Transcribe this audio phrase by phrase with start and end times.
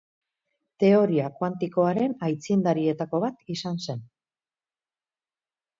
[0.83, 4.05] Teoria kuantikoaren aitzindarietako bat izan zen.